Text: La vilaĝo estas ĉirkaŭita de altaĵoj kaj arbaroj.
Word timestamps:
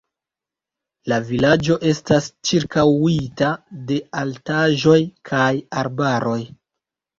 La 1.11 1.19
vilaĝo 1.27 1.77
estas 1.89 2.29
ĉirkaŭita 2.53 3.51
de 3.93 4.01
altaĵoj 4.25 4.99
kaj 5.33 5.53
arbaroj. 5.85 6.41